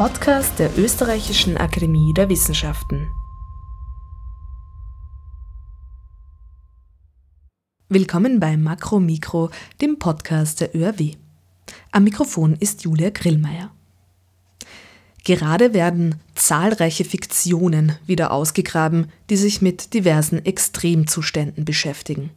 [0.00, 3.06] Podcast der Österreichischen Akademie der Wissenschaften.
[7.90, 9.50] Willkommen bei Makro Mikro,
[9.82, 11.16] dem Podcast der ÖRW.
[11.92, 13.74] Am Mikrofon ist Julia Grillmeier.
[15.24, 22.30] Gerade werden zahlreiche Fiktionen wieder ausgegraben, die sich mit diversen Extremzuständen beschäftigen.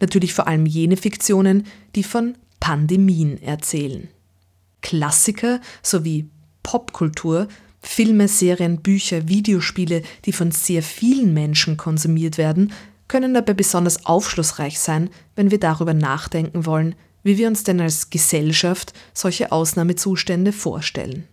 [0.00, 4.08] Natürlich vor allem jene Fiktionen, die von Pandemien erzählen.
[4.80, 6.30] Klassiker sowie
[6.62, 7.48] Popkultur,
[7.80, 12.72] Filme, Serien, Bücher, Videospiele, die von sehr vielen Menschen konsumiert werden,
[13.08, 18.10] können dabei besonders aufschlussreich sein, wenn wir darüber nachdenken wollen, wie wir uns denn als
[18.10, 21.24] Gesellschaft solche Ausnahmezustände vorstellen.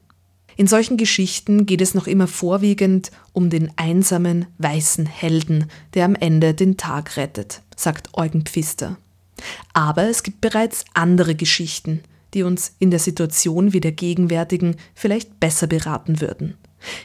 [0.55, 6.15] In solchen Geschichten geht es noch immer vorwiegend um den einsamen, weißen Helden, der am
[6.15, 8.97] Ende den Tag rettet, sagt Eugen Pfister.
[9.73, 12.01] Aber es gibt bereits andere Geschichten,
[12.37, 16.55] die uns in der Situation wie der gegenwärtigen vielleicht besser beraten würden.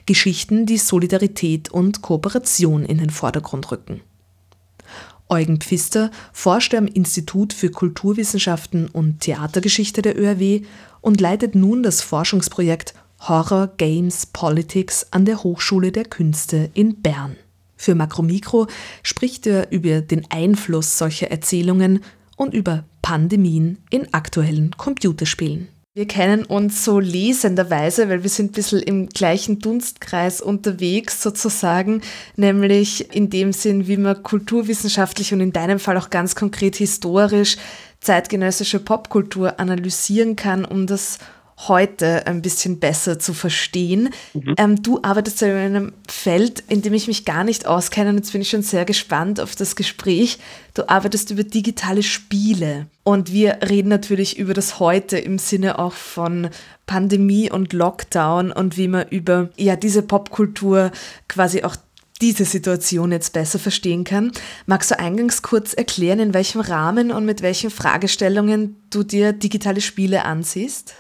[0.05, 4.03] Geschichten, die Solidarität und Kooperation in den Vordergrund rücken.
[5.31, 10.61] Eugen Pfister forschte am Institut für Kulturwissenschaften und Theatergeschichte der ÖRW
[11.01, 17.37] und leitet nun das Forschungsprojekt Horror Games Politics an der Hochschule der Künste in Bern.
[17.77, 18.67] Für Makromikro
[19.03, 22.01] spricht er über den Einfluss solcher Erzählungen
[22.43, 25.69] und über Pandemien in aktuellen Computerspielen.
[25.95, 32.01] Wir kennen uns so lesenderweise, weil wir sind ein bisschen im gleichen Dunstkreis unterwegs sozusagen,
[32.37, 37.59] nämlich in dem Sinn, wie man kulturwissenschaftlich und in deinem Fall auch ganz konkret historisch
[38.01, 41.19] zeitgenössische Popkultur analysieren kann, um das
[41.69, 44.11] heute ein bisschen besser zu verstehen.
[44.35, 44.55] Mhm.
[44.57, 48.33] Ähm, du arbeitest in einem Feld, in dem ich mich gar nicht auskenne und jetzt
[48.33, 50.39] bin ich schon sehr gespannt auf das Gespräch.
[50.75, 55.93] Du arbeitest über digitale Spiele und wir reden natürlich über das heute im Sinne auch
[55.93, 56.49] von
[56.87, 60.91] Pandemie und Lockdown und wie man über ja diese Popkultur
[61.29, 61.77] quasi auch
[62.23, 64.31] diese Situation jetzt besser verstehen kann.
[64.67, 69.81] Magst du eingangs kurz erklären, in welchem Rahmen und mit welchen Fragestellungen du dir digitale
[69.81, 70.95] Spiele ansiehst?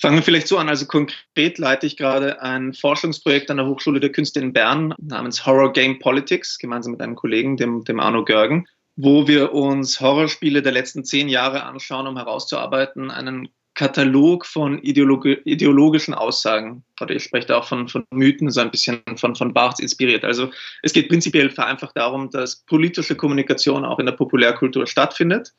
[0.00, 0.70] Fangen wir vielleicht so an.
[0.70, 5.44] Also konkret leite ich gerade ein Forschungsprojekt an der Hochschule der Künste in Bern namens
[5.44, 8.66] Horror Game Politics, gemeinsam mit einem Kollegen, dem, dem Arno Görgen,
[8.96, 15.34] wo wir uns Horrorspiele der letzten zehn Jahre anschauen, um herauszuarbeiten, einen Katalog von ideologi
[15.44, 16.82] ideologischen Aussagen.
[16.98, 20.24] Oder ich spreche da auch von, von Mythen, so ein bisschen von, von Barths inspiriert.
[20.24, 20.50] Also
[20.82, 25.52] es geht prinzipiell vereinfacht darum, dass politische Kommunikation auch in der Populärkultur stattfindet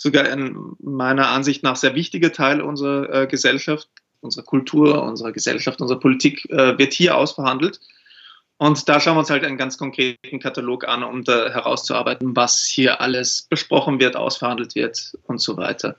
[0.00, 3.86] sogar ein meiner Ansicht nach sehr wichtiger Teil unserer äh, Gesellschaft,
[4.22, 7.80] unserer Kultur, unserer Gesellschaft, unserer Politik äh, wird hier ausverhandelt.
[8.56, 12.64] Und da schauen wir uns halt einen ganz konkreten Katalog an, um da herauszuarbeiten, was
[12.64, 15.96] hier alles besprochen wird, ausverhandelt wird und so weiter.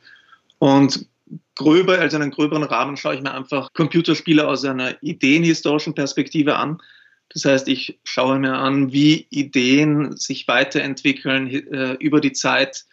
[0.58, 1.06] Und
[1.54, 6.56] gröber, also in einem gröberen Rahmen, schaue ich mir einfach Computerspiele aus einer ideenhistorischen Perspektive
[6.56, 6.82] an.
[7.30, 12.86] Das heißt, ich schaue mir an, wie Ideen sich weiterentwickeln äh, über die Zeit,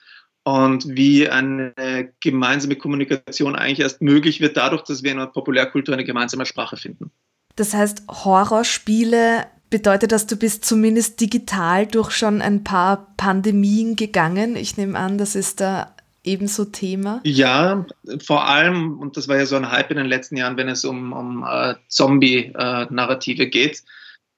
[0.48, 1.75] und wie eine
[2.20, 6.78] gemeinsame Kommunikation eigentlich erst möglich wird, dadurch, dass wir in der Populärkultur eine gemeinsame Sprache
[6.78, 7.10] finden.
[7.56, 14.56] Das heißt, Horrorspiele bedeutet das, du bist zumindest digital durch schon ein paar Pandemien gegangen.
[14.56, 15.94] Ich nehme an, das ist da
[16.25, 17.20] ebenso Thema.
[17.25, 17.84] Ja,
[18.25, 20.84] vor allem, und das war ja so ein Hype in den letzten Jahren, wenn es
[20.84, 23.82] um, um uh, Zombie-Narrative geht,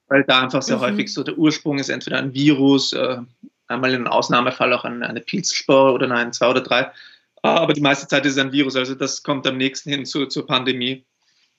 [0.09, 0.83] weil da einfach sehr mhm.
[0.83, 3.19] häufig so der Ursprung ist, entweder ein Virus, uh,
[3.71, 6.91] einmal in einem Ausnahmefall auch eine, eine Pilzspur oder nein, zwei oder drei.
[7.43, 10.27] Aber die meiste Zeit ist es ein Virus, also das kommt am nächsten hin zu,
[10.27, 11.05] zur Pandemie.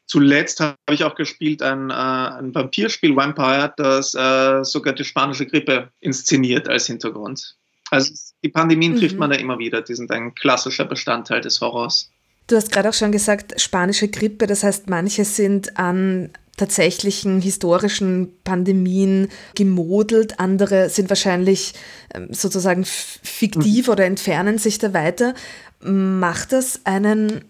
[0.05, 5.45] Zuletzt habe ich auch gespielt ein, äh, ein Vampirspiel, Vampire, das äh, sogar die spanische
[5.45, 7.55] Grippe inszeniert als Hintergrund.
[7.89, 8.99] Also die Pandemien mhm.
[8.99, 12.11] trifft man da immer wieder, die sind ein klassischer Bestandteil des Horrors.
[12.47, 18.33] Du hast gerade auch schon gesagt, spanische Grippe, das heißt, manche sind an tatsächlichen historischen
[18.43, 21.73] Pandemien gemodelt, andere sind wahrscheinlich
[22.13, 23.91] ähm, sozusagen fiktiv mhm.
[23.91, 25.33] oder entfernen sich da weiter.
[25.79, 27.45] Macht das einen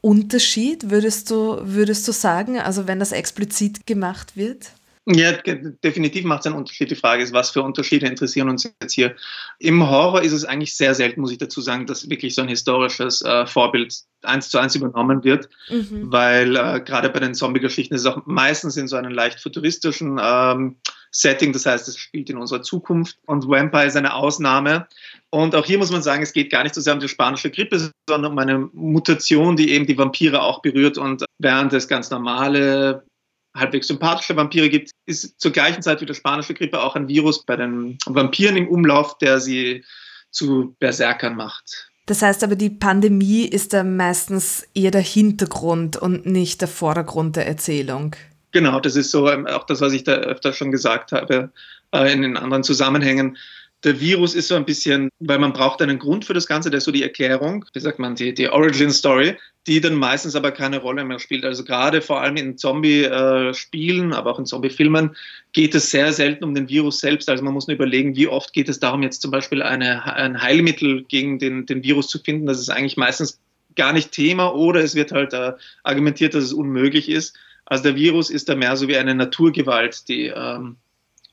[0.00, 4.72] Unterschied, würdest du, würdest du sagen, also wenn das explizit gemacht wird?
[5.10, 6.90] Ja, definitiv macht es einen Unterschied.
[6.90, 9.16] Die Frage ist, was für Unterschiede interessieren uns jetzt hier.
[9.58, 12.48] Im Horror ist es eigentlich sehr selten, muss ich dazu sagen, dass wirklich so ein
[12.48, 16.12] historisches äh, Vorbild eins zu eins übernommen wird, mhm.
[16.12, 20.20] weil äh, gerade bei den Zombie-Geschichten ist es auch meistens in so einem leicht futuristischen
[20.22, 20.76] ähm,
[21.10, 24.88] Setting, das heißt, es spielt in unserer Zukunft und Vampire ist eine Ausnahme.
[25.30, 27.50] Und auch hier muss man sagen, es geht gar nicht so sehr um die spanische
[27.50, 32.10] Grippe, sondern um eine Mutation, die eben die Vampire auch berührt und während es ganz
[32.10, 33.04] normale
[33.54, 37.44] halbwegs sympathische Vampire gibt, ist zur gleichen Zeit wie die spanische Grippe auch ein Virus
[37.44, 39.84] bei den Vampiren im Umlauf, der sie
[40.30, 41.90] zu Berserkern macht.
[42.06, 47.36] Das heißt aber, die Pandemie ist da meistens eher der Hintergrund und nicht der Vordergrund
[47.36, 48.16] der Erzählung.
[48.52, 51.52] Genau, das ist so ähm, auch das, was ich da öfter schon gesagt habe
[51.92, 53.36] äh, in den anderen Zusammenhängen
[53.84, 56.78] der Virus ist so ein bisschen, weil man braucht einen Grund für das Ganze, der
[56.78, 59.36] ist so die Erklärung, wie sagt man, die, die Origin Story,
[59.68, 61.44] die dann meistens aber keine Rolle mehr spielt.
[61.44, 65.14] Also gerade vor allem in Zombie-Spielen, aber auch in Zombie-Filmen
[65.52, 67.28] geht es sehr selten um den Virus selbst.
[67.28, 70.42] Also man muss nur überlegen, wie oft geht es darum, jetzt zum Beispiel eine, ein
[70.42, 72.46] Heilmittel gegen den, den Virus zu finden.
[72.46, 73.40] Das ist eigentlich meistens
[73.76, 75.52] gar nicht Thema oder es wird halt äh,
[75.84, 77.36] argumentiert, dass es unmöglich ist.
[77.64, 80.76] Also der Virus ist da mehr so wie eine Naturgewalt, die ähm,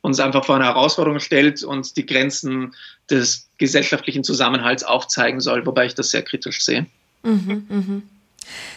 [0.05, 2.73] uns einfach vor eine Herausforderung stellt und die Grenzen
[3.09, 6.85] des gesellschaftlichen Zusammenhalts aufzeigen soll, wobei ich das sehr kritisch sehe.
[7.23, 8.01] Mhm, mh.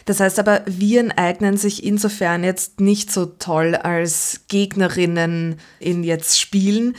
[0.07, 6.41] Das heißt aber, Viren eignen sich insofern jetzt nicht so toll als Gegnerinnen in jetzt
[6.41, 6.97] Spielen.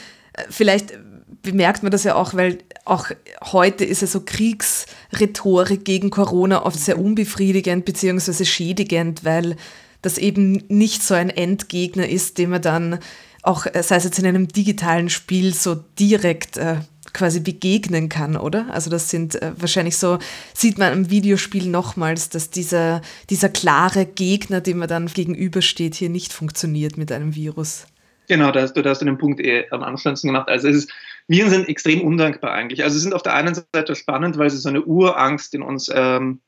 [0.50, 0.94] Vielleicht
[1.42, 3.10] bemerkt man das ja auch, weil auch
[3.52, 8.46] heute ist ja so Kriegsrhetorik gegen Corona oft sehr unbefriedigend bzw.
[8.46, 9.56] schädigend, weil
[10.02, 13.00] das eben nicht so ein Endgegner ist, den man dann
[13.44, 16.78] auch, äh, sei es jetzt in einem digitalen Spiel, so direkt äh,
[17.14, 18.68] quasi begegnen kann, oder?
[18.72, 20.20] Also das sind äh, wahrscheinlich so,
[20.54, 26.10] sieht man im Videospiel nochmals, dass dieser, dieser klare Gegner, dem man dann gegenübersteht, hier
[26.10, 27.88] nicht funktioniert mit einem Virus.
[28.28, 30.50] Genau, da hast du, da hast du den Punkt eh am Anschluss gemacht.
[30.50, 30.92] Also es ist,
[31.28, 32.84] Viren sind extrem undankbar eigentlich.
[32.84, 35.90] Also sie sind auf der einen Seite spannend, weil sie so eine Urangst in uns
[35.94, 36.42] ähm,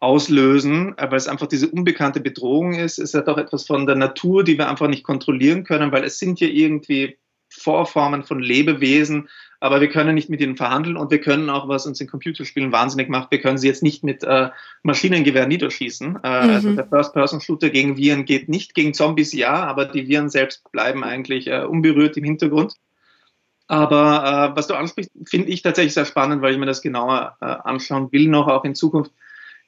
[0.00, 2.98] auslösen, weil es einfach diese unbekannte Bedrohung ist.
[2.98, 6.18] Es hat auch etwas von der Natur, die wir einfach nicht kontrollieren können, weil es
[6.18, 7.18] sind ja irgendwie
[7.52, 11.86] Vorformen von Lebewesen, aber wir können nicht mit ihnen verhandeln und wir können auch, was
[11.86, 14.48] uns in Computerspielen wahnsinnig macht, wir können sie jetzt nicht mit äh,
[14.84, 16.20] Maschinengewehr niederschießen.
[16.22, 16.54] Äh, also mhm.
[16.54, 21.04] Also der First-Person-Shooter gegen Viren geht nicht, gegen Zombies ja, aber die Viren selbst bleiben
[21.04, 22.74] eigentlich äh, unberührt im Hintergrund.
[23.66, 27.36] Aber äh, was du ansprichst, finde ich tatsächlich sehr spannend, weil ich mir das genauer
[27.40, 29.12] äh, anschauen will, noch auch in Zukunft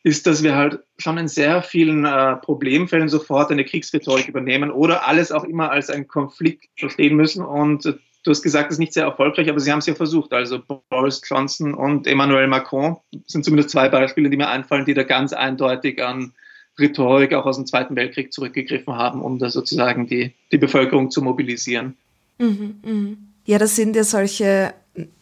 [0.04, 5.06] ist, dass wir halt schon in sehr vielen äh, Problemfällen sofort eine Kriegsrhetorik übernehmen oder
[5.06, 7.44] alles auch immer als einen Konflikt verstehen müssen.
[7.44, 7.94] Und äh,
[8.24, 10.32] du hast gesagt, es ist nicht sehr erfolgreich, aber sie haben es ja versucht.
[10.32, 10.60] Also
[10.90, 12.96] Boris Johnson und Emmanuel Macron
[13.26, 16.32] sind zumindest zwei Beispiele, die mir einfallen, die da ganz eindeutig an
[16.78, 21.22] Rhetorik auch aus dem Zweiten Weltkrieg zurückgegriffen haben, um da sozusagen die, die Bevölkerung zu
[21.22, 21.96] mobilisieren.
[22.38, 23.16] Mhm, mh.
[23.44, 24.72] Ja, das sind ja solche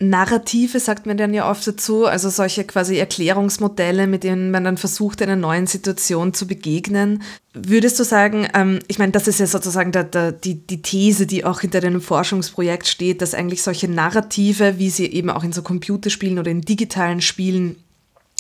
[0.01, 4.77] Narrative, sagt man dann ja oft dazu, also solche quasi Erklärungsmodelle, mit denen man dann
[4.77, 7.23] versucht, einer neuen Situation zu begegnen.
[7.55, 11.27] Würdest du sagen, ähm, ich meine, das ist ja sozusagen der, der, die, die These,
[11.27, 15.53] die auch hinter deinem Forschungsprojekt steht, dass eigentlich solche Narrative, wie sie eben auch in
[15.53, 17.77] so Computerspielen oder in digitalen Spielen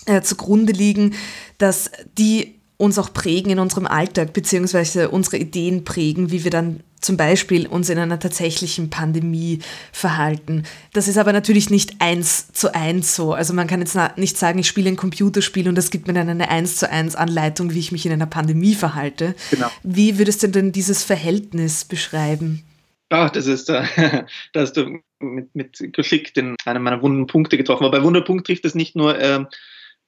[0.07, 1.15] äh, zugrunde liegen,
[1.59, 6.81] dass die uns auch prägen in unserem Alltag, beziehungsweise unsere Ideen prägen, wie wir dann
[7.01, 9.61] zum Beispiel uns in einer tatsächlichen Pandemie
[9.93, 10.65] verhalten.
[10.93, 13.33] Das ist aber natürlich nicht eins zu eins so.
[13.33, 16.29] Also man kann jetzt nicht sagen, ich spiele ein Computerspiel und das gibt mir dann
[16.29, 19.35] eine eins zu eins Anleitung, wie ich mich in einer Pandemie verhalte.
[19.51, 19.71] Genau.
[19.83, 22.65] Wie würdest du denn dieses Verhältnis beschreiben?
[23.11, 23.85] Ach, das ist, äh,
[24.53, 27.85] da hast du mit, mit Geschick den, einen meiner wunden Punkte getroffen.
[27.85, 29.45] Aber bei Wunderpunkt trifft es nicht nur äh,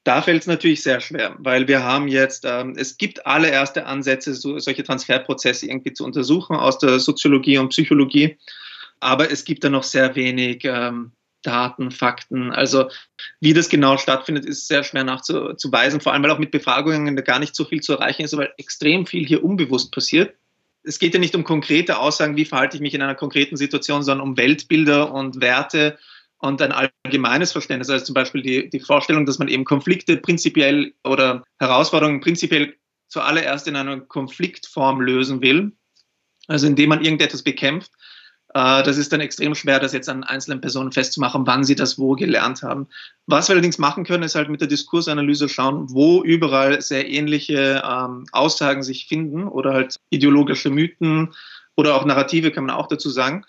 [0.05, 3.87] da fällt es natürlich sehr schwer, weil wir haben jetzt, ähm, es gibt alle erste
[3.87, 8.37] Ansätze, so, solche Transferprozesse irgendwie zu untersuchen aus der Soziologie und Psychologie,
[9.01, 12.51] aber es gibt da noch sehr wenig ähm, Daten, Fakten.
[12.53, 12.89] Also
[13.41, 17.39] wie das genau stattfindet, ist sehr schwer nachzuweisen, vor allem weil auch mit Befragungen gar
[17.39, 20.35] nicht so viel zu erreichen ist, weil extrem viel hier unbewusst passiert.
[20.85, 24.03] Es geht ja nicht um konkrete Aussagen, wie verhalte ich mich in einer konkreten Situation,
[24.03, 25.99] sondern um Weltbilder und Werte
[26.43, 30.93] und ein allgemeines Verständnis, also zum Beispiel die, die Vorstellung, dass man eben Konflikte prinzipiell
[31.05, 32.75] oder Herausforderungen prinzipiell
[33.07, 35.73] zuallererst in einer Konfliktform lösen will,
[36.49, 37.93] also indem man irgendetwas bekämpft.
[38.55, 41.97] Äh, das ist dann extrem schwer, das jetzt an einzelnen Personen festzumachen, wann sie das
[41.97, 42.89] wo gelernt haben.
[43.27, 47.85] Was wir allerdings machen können, ist halt mit der Diskursanalyse schauen, wo überall sehr ähnliche
[47.89, 51.33] ähm, Aussagen sich finden oder halt ideologische Mythen
[51.77, 53.45] oder auch Narrative kann man auch dazu sagen.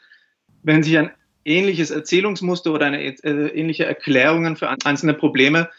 [0.61, 1.11] Wenn sich ein
[1.45, 5.69] ähnliches Erzählungsmuster oder eine äh, ähnliche Erklärungen für einzelne Probleme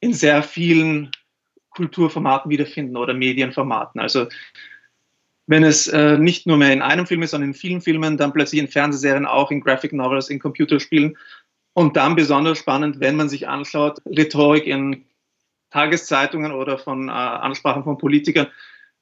[0.00, 1.10] in sehr vielen
[1.70, 4.00] Kulturformaten wiederfinden oder Medienformaten.
[4.00, 4.28] Also
[5.46, 8.32] wenn es äh, nicht nur mehr in einem Film ist, sondern in vielen Filmen, dann
[8.32, 11.16] plötzlich in Fernsehserien, auch in Graphic Novels, in Computerspielen.
[11.74, 15.04] Und dann besonders spannend, wenn man sich anschaut, Rhetorik in
[15.70, 18.46] Tageszeitungen oder von äh, Ansprachen von Politikern.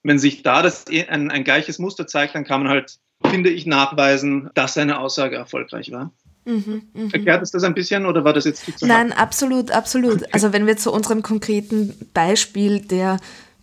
[0.02, 2.99] Wenn sich da das, ein, ein gleiches Muster zeigt, dann kann man halt
[3.29, 6.12] finde ich, nachweisen, dass seine Aussage erfolgreich war.
[6.45, 7.11] Mhm, mh.
[7.12, 10.23] Erklärt es das ein bisschen oder war das jetzt zu Nein, absolut, absolut.
[10.23, 10.31] Okay.
[10.33, 13.19] Also wenn wir zu unserem konkreten Beispiel der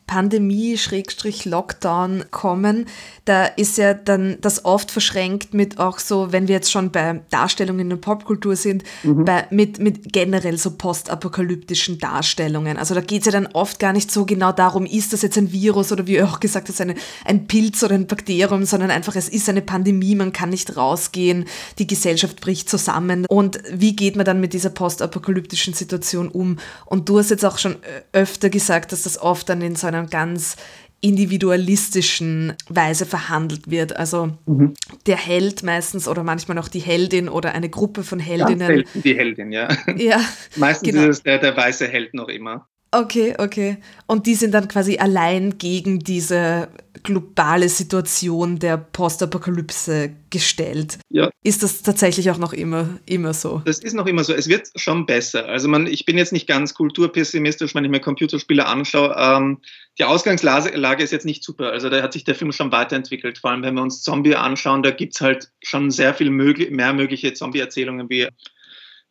[0.09, 2.87] Pandemie-Lockdown kommen,
[3.25, 7.21] da ist ja dann das oft verschränkt mit auch so, wenn wir jetzt schon bei
[7.29, 9.23] Darstellungen in der Popkultur sind, mhm.
[9.23, 12.77] bei, mit, mit generell so postapokalyptischen Darstellungen.
[12.77, 15.37] Also da geht es ja dann oft gar nicht so genau darum, ist das jetzt
[15.37, 18.89] ein Virus oder wie ihr auch gesagt habt, eine, ein Pilz oder ein Bakterium, sondern
[18.89, 21.45] einfach, es ist eine Pandemie, man kann nicht rausgehen,
[21.77, 23.27] die Gesellschaft bricht zusammen.
[23.27, 26.57] Und wie geht man dann mit dieser postapokalyptischen Situation um?
[26.87, 27.75] Und du hast jetzt auch schon
[28.11, 30.55] öfter gesagt, dass das oft dann in so einer ganz
[31.01, 33.95] individualistischen Weise verhandelt wird.
[33.95, 34.73] Also mhm.
[35.05, 38.59] der Held meistens oder manchmal auch die Heldin oder eine Gruppe von Heldinnen.
[38.59, 39.69] Ganz selten die Heldin, ja.
[39.95, 40.19] ja
[40.57, 41.03] meistens genau.
[41.03, 42.67] ist es der, der weiße Held noch immer.
[42.91, 43.77] Okay, okay.
[44.07, 46.69] Und die sind dann quasi allein gegen diese
[47.03, 50.97] globale Situation der Postapokalypse gestellt.
[51.09, 51.29] Ja.
[51.43, 53.61] Ist das tatsächlich auch noch immer, immer so?
[53.65, 54.33] Das ist noch immer so.
[54.33, 55.45] Es wird schon besser.
[55.45, 59.15] Also man, ich bin jetzt nicht ganz kulturpessimistisch, wenn ich mir Computerspiele anschaue.
[59.17, 59.59] Ähm,
[59.97, 61.71] die Ausgangslage ist jetzt nicht super.
[61.71, 63.37] Also da hat sich der Film schon weiterentwickelt.
[63.37, 66.71] Vor allem, wenn wir uns Zombie anschauen, da gibt es halt schon sehr viel möglich,
[66.71, 68.27] mehr mögliche Zombie-Erzählungen wie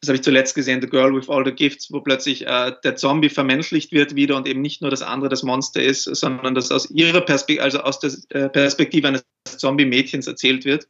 [0.01, 2.95] das habe ich zuletzt gesehen, The Girl with All the Gifts, wo plötzlich äh, der
[2.97, 6.71] Zombie vermenschlicht wird wieder und eben nicht nur das andere das Monster ist, sondern dass
[6.71, 10.87] aus ihrer Perspektive, also aus der äh, Perspektive eines Zombie-Mädchens erzählt wird.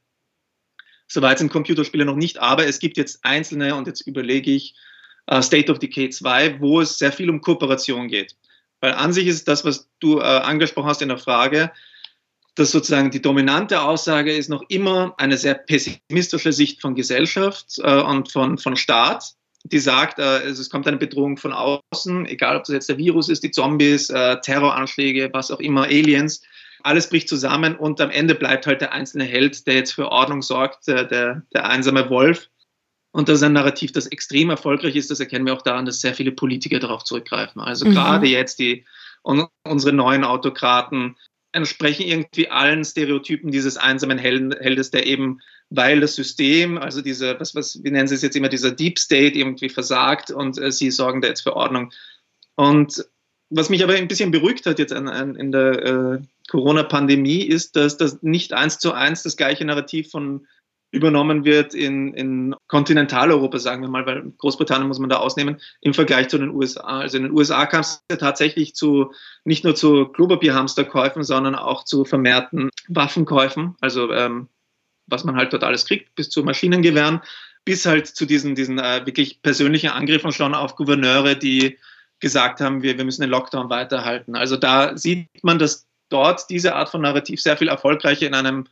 [1.07, 4.75] Soweit sind Computerspiele noch nicht, aber es gibt jetzt einzelne, und jetzt überlege ich,
[5.27, 8.37] äh, State of Decay 2, wo es sehr viel um Kooperation geht.
[8.81, 11.73] Weil an sich ist das, was du äh, angesprochen hast in der Frage,
[12.59, 18.01] dass sozusagen die dominante Aussage ist noch immer eine sehr pessimistische Sicht von Gesellschaft äh,
[18.01, 19.35] und von, von Staat,
[19.65, 23.29] die sagt, äh, es kommt eine Bedrohung von außen, egal ob das jetzt der Virus
[23.29, 26.43] ist, die Zombies, äh, Terroranschläge, was auch immer, Aliens,
[26.83, 30.43] alles bricht zusammen und am Ende bleibt halt der einzelne Held, der jetzt für Ordnung
[30.43, 32.49] sorgt, der, der, der einsame Wolf.
[33.11, 35.11] Und das ist ein Narrativ, das extrem erfolgreich ist.
[35.11, 37.61] Das erkennen wir auch daran, dass sehr viele Politiker darauf zurückgreifen.
[37.61, 37.93] Also mhm.
[37.93, 38.85] gerade jetzt die
[39.23, 41.17] unsere neuen Autokraten,
[41.53, 45.41] entsprechen irgendwie allen Stereotypen dieses einsamen Heldes, der eben,
[45.71, 48.99] weil das System, also diese, was, was, wie nennen Sie es jetzt immer, dieser Deep
[48.99, 51.93] State irgendwie versagt und äh, sie sorgen da jetzt für Ordnung.
[52.55, 53.05] Und
[53.51, 57.77] was mich aber ein bisschen beruhigt hat jetzt an, an, in der äh, Corona-Pandemie ist,
[57.77, 60.47] dass das nicht eins zu eins das gleiche Narrativ von
[60.91, 65.93] übernommen wird in, in Kontinentaleuropa, sagen wir mal, weil Großbritannien muss man da ausnehmen, im
[65.93, 67.01] Vergleich zu den USA.
[67.01, 69.13] Also in den USA kam es ja tatsächlich zu
[69.45, 74.49] nicht nur zu Klopapierhamsterkäufen, sondern auch zu vermehrten Waffenkäufen, also ähm,
[75.07, 77.21] was man halt dort alles kriegt, bis zu Maschinengewehren,
[77.65, 81.79] bis halt zu diesen, diesen äh, wirklich persönlichen Angriffen schon auf Gouverneure, die
[82.21, 84.37] gesagt haben, wir, wir müssen den Lockdown weiterhalten.
[84.37, 88.67] Also da sieht man, dass dort diese Art von Narrativ sehr viel erfolgreicher in einem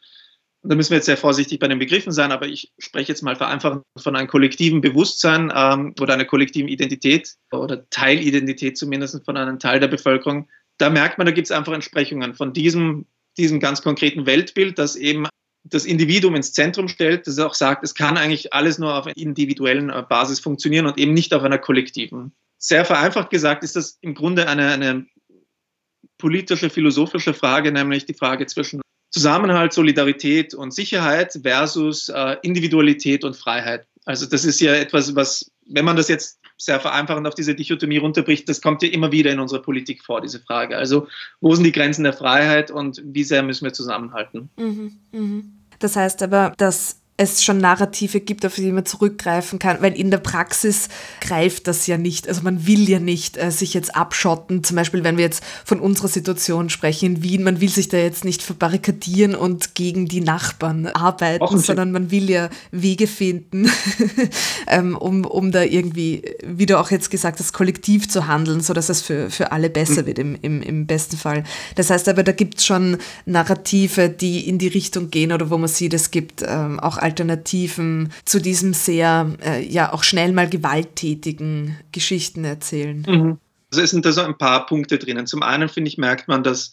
[0.63, 3.37] da müssen wir jetzt sehr vorsichtig bei den Begriffen sein, aber ich spreche jetzt mal
[3.37, 9.59] vereinfacht von einem kollektiven Bewusstsein ähm, oder einer kollektiven Identität oder Teilidentität zumindest von einem
[9.59, 10.49] Teil der Bevölkerung.
[10.79, 13.07] Da merkt man, da gibt es einfach Entsprechungen von diesem,
[13.39, 15.27] diesem ganz konkreten Weltbild, das eben
[15.69, 19.17] das Individuum ins Zentrum stellt, das auch sagt, es kann eigentlich alles nur auf einer
[19.17, 22.33] individuellen äh, Basis funktionieren und eben nicht auf einer kollektiven.
[22.59, 25.07] Sehr vereinfacht gesagt ist das im Grunde eine, eine
[26.19, 28.81] politische, philosophische Frage, nämlich die Frage zwischen
[29.17, 33.87] Zusammenhalt, Solidarität und Sicherheit versus äh, Individualität und Freiheit.
[34.05, 37.97] Also das ist ja etwas, was, wenn man das jetzt sehr vereinfachend auf diese Dichotomie
[37.97, 40.77] runterbricht, das kommt ja immer wieder in unserer Politik vor, diese Frage.
[40.77, 41.09] Also
[41.41, 44.51] wo sind die Grenzen der Freiheit und wie sehr müssen wir zusammenhalten?
[44.59, 45.45] Mhm, mh.
[45.79, 50.11] Das heißt aber, dass es schon Narrative gibt, auf die man zurückgreifen kann, weil in
[50.11, 50.89] der Praxis
[51.21, 52.29] greift das ja nicht.
[52.29, 54.63] Also man will ja nicht äh, sich jetzt abschotten.
[54.63, 57.97] Zum Beispiel, wenn wir jetzt von unserer Situation sprechen in Wien, man will sich da
[57.97, 63.71] jetzt nicht verbarrikadieren und gegen die Nachbarn arbeiten, sondern man will ja Wege finden,
[64.67, 68.91] ähm, um, um da irgendwie, wie du auch jetzt gesagt hast, kollektiv zu handeln, sodass
[68.91, 70.07] es für, für alle besser mhm.
[70.07, 71.45] wird im, im, im besten Fall.
[71.77, 75.57] Das heißt aber, da gibt es schon Narrative, die in die Richtung gehen oder wo
[75.57, 80.49] man sieht, es gibt ähm, auch Alternativen zu diesem sehr, äh, ja, auch schnell mal
[80.49, 83.07] gewalttätigen Geschichten erzählen.
[83.07, 83.39] Mhm.
[83.71, 85.29] Also es sind da so ein paar Punkte drinnen.
[85.29, 86.73] Zum einen, finde ich, merkt man, dass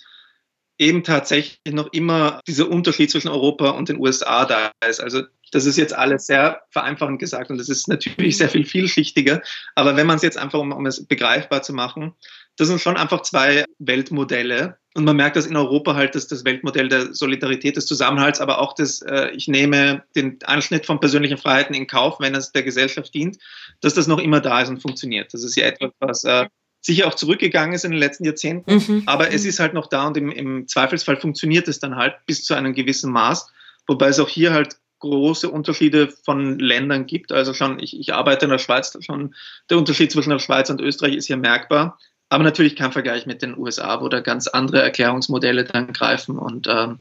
[0.79, 4.99] eben tatsächlich noch immer dieser Unterschied zwischen Europa und den USA da ist.
[4.99, 5.21] Also
[5.51, 9.43] das ist jetzt alles sehr vereinfachend gesagt und das ist natürlich sehr viel vielschichtiger.
[9.75, 12.13] Aber wenn man es jetzt einfach, um, um es begreifbar zu machen,
[12.57, 14.77] das sind schon einfach zwei Weltmodelle.
[14.95, 18.59] Und man merkt, dass in Europa halt das, das Weltmodell der Solidarität, des Zusammenhalts, aber
[18.59, 22.61] auch das, äh, ich nehme den Anschnitt von persönlichen Freiheiten in Kauf, wenn es der
[22.61, 23.37] Gesellschaft dient,
[23.81, 25.33] dass das noch immer da ist und funktioniert.
[25.33, 26.45] Das ist ja etwas, was äh,
[26.81, 29.03] sicher auch zurückgegangen ist in den letzten Jahrzehnten, mhm.
[29.07, 32.43] aber es ist halt noch da und im, im Zweifelsfall funktioniert es dann halt bis
[32.43, 33.51] zu einem gewissen Maß,
[33.87, 37.31] wobei es auch hier halt große Unterschiede von Ländern gibt.
[37.33, 39.35] Also schon, ich, ich arbeite in der Schweiz, schon
[39.69, 41.99] der Unterschied zwischen der Schweiz und Österreich ist hier merkbar.
[42.33, 46.67] Aber natürlich kein Vergleich mit den USA, wo da ganz andere Erklärungsmodelle dann greifen und,
[46.67, 46.97] ähm,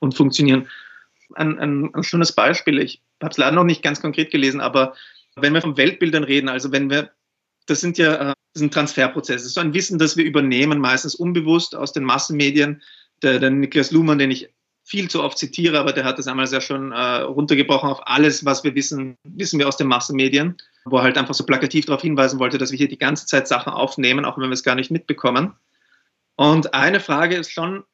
[0.00, 0.66] und funktionieren.
[1.34, 4.94] Ein, ein, ein schönes Beispiel, ich habe es leider noch nicht ganz konkret gelesen, aber
[5.36, 7.12] wenn wir von Weltbildern reden, also wenn wir,
[7.66, 11.76] das sind ja äh, das sind Transferprozesse, so ein Wissen, das wir übernehmen, meistens unbewusst
[11.76, 12.82] aus den Massenmedien.
[13.22, 14.48] Der, der Niklas Luhmann, den ich
[14.84, 18.44] viel zu oft zitiere, aber der hat das einmal sehr schön äh, runtergebrochen auf alles,
[18.44, 22.02] was wir wissen, wissen wir aus den Massenmedien, wo er halt einfach so plakativ darauf
[22.02, 24.74] hinweisen wollte, dass wir hier die ganze Zeit Sachen aufnehmen, auch wenn wir es gar
[24.74, 25.54] nicht mitbekommen.
[26.36, 27.84] Und eine Frage ist schon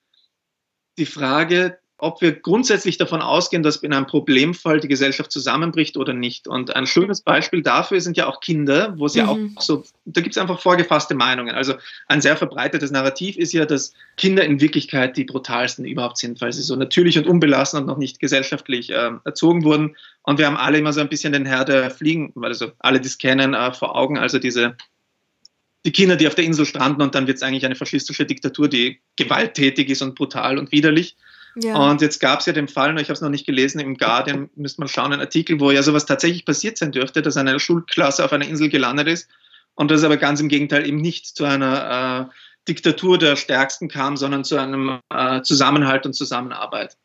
[0.99, 6.13] die Frage, ob wir grundsätzlich davon ausgehen, dass in einem Problemfall die Gesellschaft zusammenbricht oder
[6.13, 6.47] nicht.
[6.47, 9.21] Und ein schönes Beispiel dafür sind ja auch Kinder, wo es mhm.
[9.21, 11.55] ja auch so, da gibt es einfach vorgefasste Meinungen.
[11.55, 11.75] Also
[12.09, 16.53] ein sehr verbreitetes Narrativ ist ja, dass Kinder in Wirklichkeit die brutalsten überhaupt sind, weil
[16.53, 19.97] sie so natürlich und unbelassen und noch nicht gesellschaftlich äh, erzogen wurden.
[20.23, 23.09] Und wir haben alle immer so ein bisschen den Herr der Fliegen, also alle, die
[23.09, 24.19] es kennen, äh, vor Augen.
[24.19, 24.77] Also diese
[25.87, 28.69] die Kinder, die auf der Insel stranden und dann wird es eigentlich eine faschistische Diktatur,
[28.69, 31.17] die gewalttätig ist und brutal und widerlich.
[31.59, 31.91] Ja.
[31.91, 34.51] Und jetzt gab es ja den Fall, ich habe es noch nicht gelesen, im Guardian
[34.57, 38.25] müsste man schauen, einen Artikel, wo ja sowas tatsächlich passiert sein dürfte, dass eine Schulklasse
[38.25, 39.29] auf einer Insel gelandet ist
[39.75, 42.35] und das aber ganz im Gegenteil eben nicht zu einer äh,
[42.69, 46.97] Diktatur der Stärksten kam, sondern zu einem äh, Zusammenhalt und Zusammenarbeit.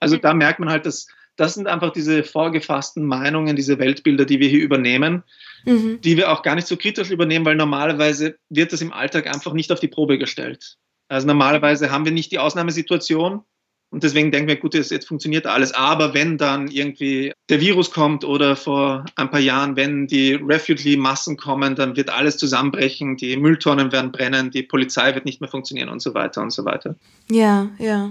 [0.00, 4.40] Also da merkt man halt, dass das sind einfach diese vorgefassten Meinungen, diese Weltbilder, die
[4.40, 5.22] wir hier übernehmen,
[5.64, 6.00] mhm.
[6.00, 9.52] die wir auch gar nicht so kritisch übernehmen, weil normalerweise wird das im Alltag einfach
[9.52, 10.76] nicht auf die Probe gestellt.
[11.06, 13.42] Also normalerweise haben wir nicht die Ausnahmesituation,
[13.90, 15.72] und deswegen denken wir, gut, jetzt funktioniert alles.
[15.72, 21.38] Aber wenn dann irgendwie der Virus kommt oder vor ein paar Jahren, wenn die Refugee-Massen
[21.38, 25.88] kommen, dann wird alles zusammenbrechen, die Mülltonnen werden brennen, die Polizei wird nicht mehr funktionieren
[25.88, 26.96] und so weiter und so weiter.
[27.30, 28.10] Ja, ja.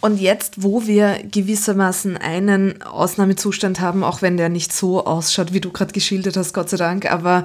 [0.00, 5.60] Und jetzt, wo wir gewissermaßen einen Ausnahmezustand haben, auch wenn der nicht so ausschaut, wie
[5.60, 7.44] du gerade geschildert hast, Gott sei Dank, aber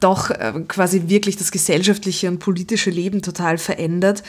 [0.00, 4.22] doch äh, quasi wirklich das gesellschaftliche und politische Leben total verändert,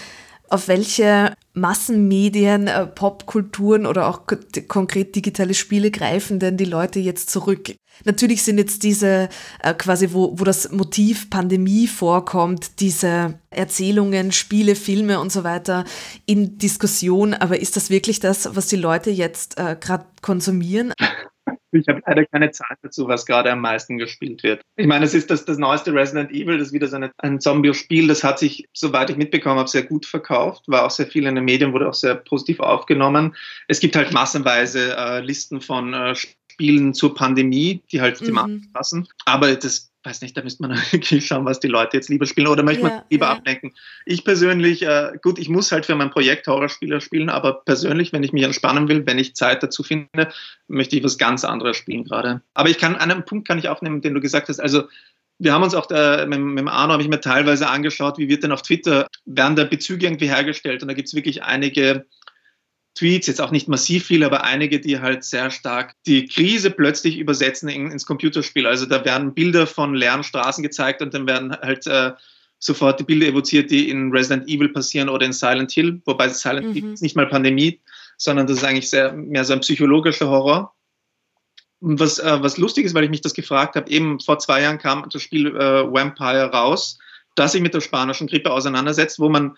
[0.50, 4.22] auf welche Massenmedien, äh, Popkulturen oder auch
[4.68, 7.76] konkret digitale Spiele greifen denn die Leute jetzt zurück?
[8.04, 9.30] Natürlich sind jetzt diese
[9.62, 15.86] äh, quasi, wo, wo das Motiv Pandemie vorkommt, diese Erzählungen, Spiele, Filme und so weiter
[16.26, 20.94] in Diskussion, aber ist das wirklich das, was die Leute jetzt äh, gerade konsumieren?
[21.80, 24.62] Ich habe leider keine Zahl dazu, was gerade am meisten gespielt wird.
[24.76, 27.40] Ich meine, es ist das, das neueste Resident Evil, das ist wieder so eine, ein
[27.40, 31.26] Zombie-Spiel, das hat sich, soweit ich mitbekommen habe, sehr gut verkauft, war auch sehr viel
[31.26, 33.36] in den Medien, wurde auch sehr positiv aufgenommen.
[33.68, 38.26] Es gibt halt massenweise äh, Listen von äh, Spielen zur Pandemie, die halt mhm.
[38.26, 39.08] thematisch passen.
[39.26, 42.48] Aber das weiß nicht, da müsste man wirklich schauen, was die Leute jetzt lieber spielen
[42.48, 43.32] oder möchte man lieber ja.
[43.34, 43.74] ablenken.
[44.06, 48.24] Ich persönlich, äh, gut, ich muss halt für mein Projekt Horrorspieler spielen, aber persönlich, wenn
[48.24, 50.32] ich mich entspannen will, wenn ich Zeit dazu finde,
[50.68, 52.42] möchte ich was ganz anderes spielen gerade.
[52.54, 54.84] Aber ich kann, einen Punkt kann ich aufnehmen, den du gesagt hast, also
[55.38, 58.44] wir haben uns auch da, mit, mit Arno habe ich mir teilweise angeschaut, wie wird
[58.44, 62.06] denn auf Twitter, werden da Bezüge irgendwie hergestellt und da gibt es wirklich einige
[62.96, 67.18] Tweets, jetzt auch nicht massiv viel, aber einige, die halt sehr stark die Krise plötzlich
[67.18, 68.66] übersetzen in, ins Computerspiel.
[68.66, 72.14] Also da werden Bilder von leeren Straßen gezeigt und dann werden halt äh,
[72.58, 76.68] sofort die Bilder evoziert, die in Resident Evil passieren oder in Silent Hill, wobei Silent
[76.68, 76.74] mhm.
[76.74, 77.82] Hill ist nicht mal Pandemie,
[78.18, 80.74] sondern das ist eigentlich sehr, mehr so ein psychologischer Horror.
[81.82, 84.62] Und was, äh, was lustig ist, weil ich mich das gefragt habe, eben vor zwei
[84.62, 86.98] Jahren kam das Spiel äh, Vampire raus,
[87.36, 89.58] das sich mit der spanischen Grippe auseinandersetzt, wo man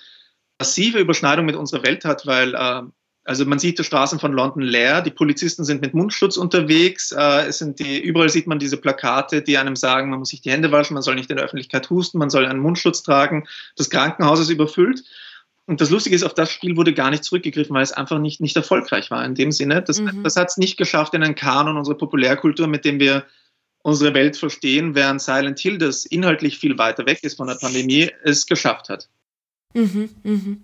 [0.60, 2.82] massive Überschneidung mit unserer Welt hat, weil äh,
[3.28, 7.48] also man sieht die Straßen von London leer, die Polizisten sind mit Mundschutz unterwegs, äh,
[7.48, 10.50] es sind die, überall sieht man diese Plakate, die einem sagen, man muss sich die
[10.50, 13.90] Hände waschen, man soll nicht in der Öffentlichkeit husten, man soll einen Mundschutz tragen, das
[13.90, 15.04] Krankenhaus ist überfüllt.
[15.66, 18.40] Und das Lustige ist, auf das Spiel wurde gar nicht zurückgegriffen, weil es einfach nicht,
[18.40, 19.82] nicht erfolgreich war in dem Sinne.
[19.82, 20.24] Das, mhm.
[20.24, 23.26] das hat es nicht geschafft in einen Kanon unserer Populärkultur, mit dem wir
[23.84, 28.10] unsere Welt verstehen, während Silent Hill, das inhaltlich viel weiter weg ist von der Pandemie,
[28.24, 29.10] es geschafft hat.
[29.74, 30.64] Mhm, mhm.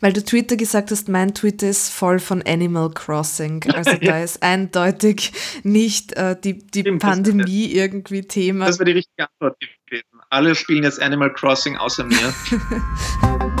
[0.00, 3.64] Weil du Twitter gesagt hast, mein Twitter ist voll von Animal Crossing.
[3.76, 8.66] Also da ist eindeutig nicht äh, die, die Pandemie irgendwie Thema.
[8.66, 10.06] Das wäre die richtige Antwort gewesen.
[10.30, 12.34] Alle spielen jetzt Animal Crossing außer mir.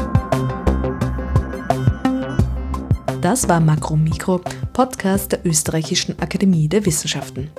[3.26, 4.40] Das war Makro Mikro,
[4.72, 7.50] Podcast der Österreichischen Akademie der Wissenschaften.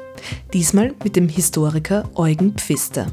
[0.53, 3.07] Diesmal mit dem Historiker Eugen Pfister.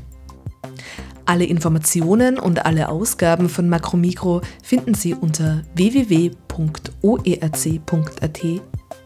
[1.27, 6.41] Alle Informationen und alle Ausgaben von Makromikro finden Sie unter www.oerc.at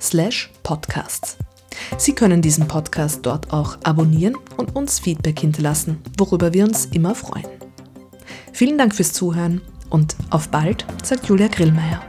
[0.00, 1.36] slash podcasts.
[1.96, 7.14] Sie können diesen Podcast dort auch abonnieren und uns Feedback hinterlassen, worüber wir uns immer
[7.14, 7.46] freuen.
[8.52, 12.02] Vielen Dank fürs Zuhören und auf bald, sagt Julia Grillmeier.